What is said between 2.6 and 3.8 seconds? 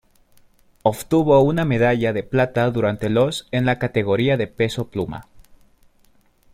durante los en la